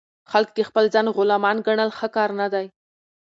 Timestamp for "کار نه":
2.15-2.47